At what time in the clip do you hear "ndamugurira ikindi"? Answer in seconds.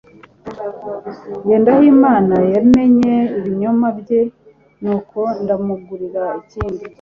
5.43-6.83